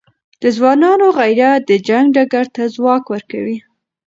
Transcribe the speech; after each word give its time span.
د 0.41 0.43
ځوانانو 0.57 1.05
غیرت 1.17 1.61
د 1.69 1.71
جنګ 1.87 2.05
ډګر 2.15 2.45
ته 2.55 2.63
ځواک 2.75 3.03
ورکوي. 3.13 3.57